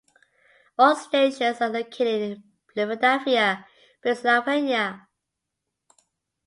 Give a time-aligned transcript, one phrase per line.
[0.79, 3.67] All stations are located in Philadelphia,
[4.03, 5.07] Pennsylvania.